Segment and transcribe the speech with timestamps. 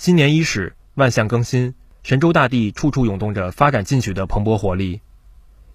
[0.00, 5.02] 新年伊始，万象更新，神州大地处处涌动着发展进取的蓬勃活力。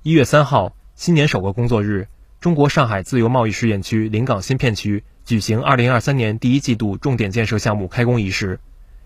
[0.02, 2.08] 一月三号，新年首个工作日，
[2.40, 8.60] 中国上海自由贸易试验区临港新片区举行二零二三年第一季度重点建设项目开工仪式。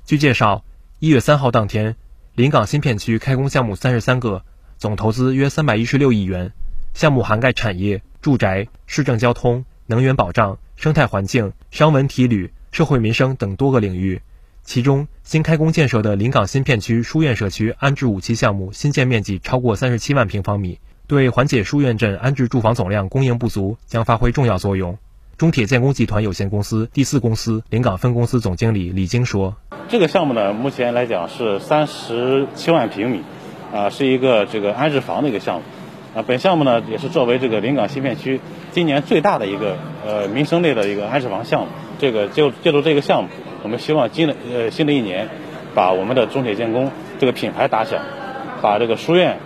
[0.06, 0.64] 据介绍，
[1.00, 1.98] 一月三号当天，
[2.36, 4.46] 临港新片区开工项目三十三个，
[4.78, 6.54] 总投资约三百一十六亿元，
[6.94, 14.22] 项目涵盖产业、住宅、市政交通、能源保障、生态环境、商文体旅、社会民生等多个领域。
[14.70, 25.00] 其中，新开工建设的临港新片区书院社区安置五期项目新建面积超过三十七万平方米，对缓解书院镇安置住房总量供应不足将发挥重要作用。
[25.38, 29.56] 中铁建工集团有限公司第四公司临港分公司总经理李晶说
[29.90, 33.24] ：“这个项目呢，目前来讲是三十七万平米，
[33.74, 35.64] 啊，是一个这个安置房的一个项目，
[36.14, 38.40] 啊，本项目呢也是作为这个临港新片区
[38.72, 41.70] 今年最大的一个呃民生类的一个安置房项目。
[41.98, 43.30] 这个就借助这个项目。”
[43.64, 45.30] 我们希望今的呃新的一年，
[45.76, 48.02] 把我们的中铁建工这个品牌打响，
[48.62, 49.38] 把这个书院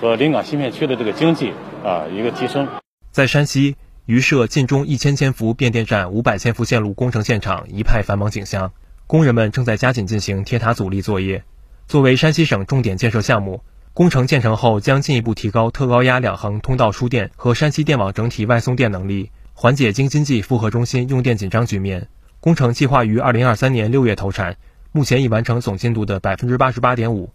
[0.00, 1.52] 和临港新片区的这个经济
[1.84, 2.68] 啊一个提升。
[3.10, 8.72] 在山西榆社晋中一千千伏变电站五百千伏线路工程现场一派繁忙景象，
[9.06, 11.44] 工人们正在加紧进行铁塔阻力作业。
[11.86, 13.62] 作为山西省重点建设项目，
[13.94, 22.08] 工程建成后将进一步提高特高压两横通道输电和山西电网整体外送电能力，缓解京津冀复合中心用电紧张局面。
[22.42, 24.56] 工程计划于二零二三年六月投产，
[24.90, 27.30] 目前已完成总进度的百分之八十八点五。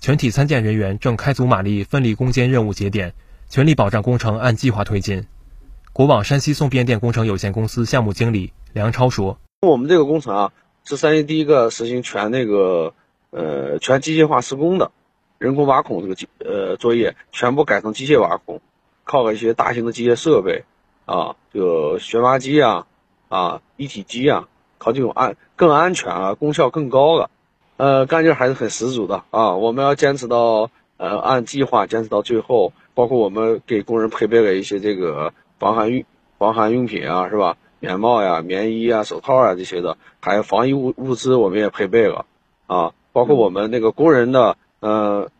[0.00, 3.14] 全体参建人员正开足马力，奋力攻坚任务节点，
[3.48, 5.28] 全力保障工程按计划推进。
[5.92, 10.52] 国网山西送变电工程有限公司项目经理梁超说：“我们这个工程啊，
[10.84, 12.94] 是山西第一个实行全那个
[13.30, 14.90] 呃全机械化施工的，
[15.38, 18.60] 人工挖孔这个机呃作业全部改成机械挖孔，
[19.04, 20.64] 靠了一些大型的机械设备
[21.04, 22.88] 啊，这个旋挖机啊。”
[23.28, 24.48] 啊，一体机啊，
[24.78, 27.30] 靠这种安更安全啊，功效更高了，
[27.76, 29.54] 呃，干劲还是很十足的啊。
[29.56, 36.04] 我们要坚持到呃按计划坚持到最后，包括我们给工人配备了一些这个防寒用
[36.38, 37.56] 防寒用品啊，是吧？
[37.80, 42.26] 棉帽呀、棉衣啊、手套啊这些的，还有防疫物物资我们也配备了
[42.66, 42.92] 啊。
[43.12, 45.30] 包括我们那个工人的呃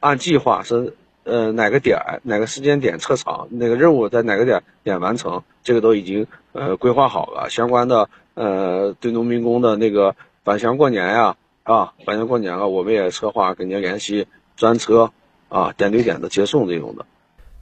[0.00, 0.96] 按计划是。
[1.24, 7.48] 呃，哪个点哪个时间点撤场，哪个任务在哪个点点完成，这个都已经呃规划好了。
[7.48, 15.12] 相关的呃，对农民工的那个返乡过年呀，啊，返乡过年了，我们也策划跟您联系专车
[15.48, 17.06] 啊，点对点的接送这种的。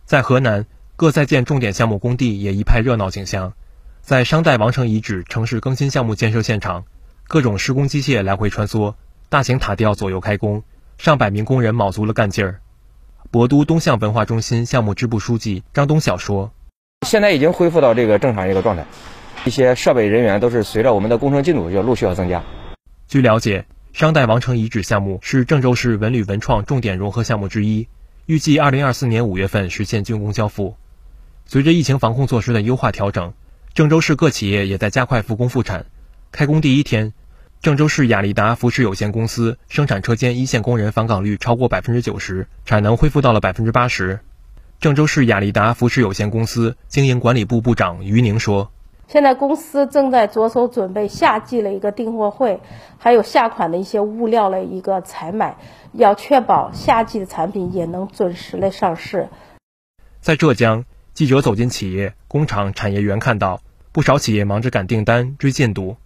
[0.06, 0.66] 在河南，
[0.96, 3.52] 各在建重点项目工地也一派热闹景象。
[4.00, 6.84] 在商代王城遗址城市更新项目建设现场，
[7.28, 8.94] 各种施工机械来回穿梭，
[9.28, 10.62] 大型塔吊左右开工，
[10.96, 12.60] 上百名工人卯足了干劲儿。
[13.32, 16.50] 博都东向文化中心项目支部书记张东晓说
[17.06, 18.84] ：“现在已经恢复到这个正常一个状态，
[19.44, 22.42] 一些设备人员都是随着我们的工程进度要陆续要增加。”
[23.06, 27.86] 据了解，商代王城遗址项目是郑州市文旅文创重点融合项目之一，
[28.26, 30.74] 预计二零二四年五月份实现竣工交付。
[31.46, 33.32] 随着疫情防控措施的优化调整，
[33.74, 35.86] 郑州市各企业也在加快复工复产。
[36.32, 37.12] 开工第一天。
[37.62, 44.20] 郑州市雅利达服饰有限公司生产车间一线工人返岗率超过百分之九十，产能恢复到了百分之八十。
[44.78, 48.72] 郑州市雅利达服饰有限公司经营管理部部长于宁说
[49.08, 52.60] ：“现在公司正在着手准备夏季的一个订货会，
[52.96, 55.58] 还有下款的一些物料的一个采买，
[55.92, 59.28] 要确保夏季的产品也能准时的上市。”
[60.22, 63.60] 在浙江，记者走进企业、工厂、产业园，看到
[63.92, 65.98] 不少企业忙着赶订单、追进度。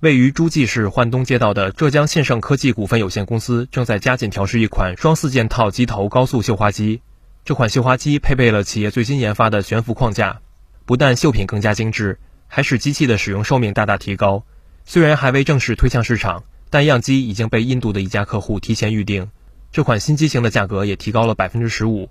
[0.00, 7.02] 位于诸暨市焕东街道的浙江信盛科技股份有限公司正在加紧调试一款双四件套机头高速绣花机。
[7.44, 10.40] 这款绣花机配备了企业最新研发的悬浮框架，
[10.86, 12.18] 不但绣品更加精致，
[12.48, 14.46] 还使机器的使用寿命大大提高。
[14.86, 19.30] 虽然还未正式推向市场，但样机已经被印度的一家客户提前预定。
[19.70, 22.08] 这款新机型的价格也提高了百分之十五。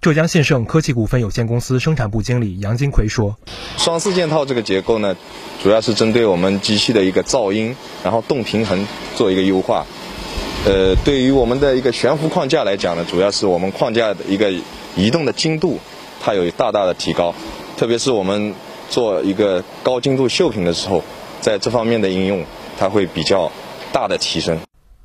[0.00, 3.36] 浙江信盛科技股份有限公司生产部经理杨金奎说
[3.76, 5.16] ：“双四件套这个结构呢，
[5.60, 7.74] 主要是针对我们机器的一个噪音，
[8.04, 8.86] 然后动平衡
[9.16, 9.84] 做一个优化。
[10.64, 14.52] 呃，对于我们的一个悬浮框架来讲呢，主要是我们框架的一个
[14.94, 15.80] 移动的精度，
[16.22, 17.34] 它有大大的提高。
[17.76, 18.54] 特别是我们
[18.88, 21.02] 做一个高精度绣品的时候，
[21.40, 22.44] 在这方面的应用，
[22.78, 23.50] 它会比较
[23.92, 24.60] 大的提升。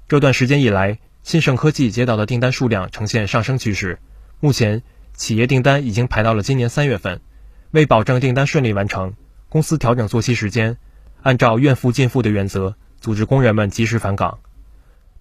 [0.07, 3.97] 这段时间以来，信盛科技接到的订单数量呈现上升趋势。”
[4.43, 4.81] 目前，
[5.13, 7.21] 企业订单已经排到了今年三月份。
[7.69, 9.13] 为保证订单顺利完成，
[9.49, 10.77] 公司调整作息时间，
[11.21, 14.39] 按照愿付尽付的原则，组织工人们及时返岗。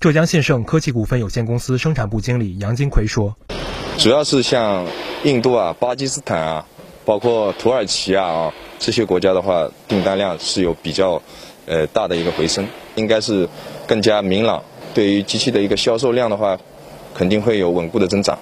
[0.00, 3.36] 浙江信盛科技股份有限公司生产部经理杨金奎说
[4.00, 4.86] ：“主要是像
[5.22, 6.66] 印度啊、巴基斯坦啊，
[7.04, 11.20] 包括土耳其啊啊这些国家的话，订单量是有比较
[11.66, 13.46] 呃大的一个回升，应该是
[13.86, 14.62] 更加明朗。
[14.94, 16.58] 对于机器的一个销售量的话，
[17.12, 18.38] 肯定会有稳固的增长。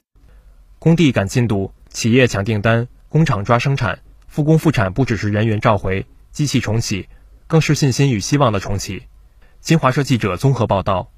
[0.78, 3.98] 工地赶进度，企业抢订单，工厂抓生产，
[4.28, 7.08] 复工复产不只是人员召回、机器重启，
[7.46, 9.02] 更是信心与希望的重启。
[9.60, 11.10] 新华社记者综合报道。